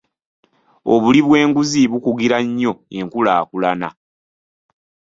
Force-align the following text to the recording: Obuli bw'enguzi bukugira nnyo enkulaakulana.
Obuli 0.93 1.19
bw'enguzi 1.27 1.81
bukugira 1.91 2.37
nnyo 2.45 2.73
enkulaakulana. 2.97 3.89